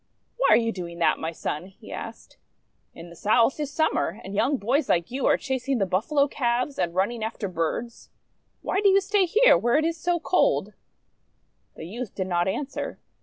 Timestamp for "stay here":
8.99-9.55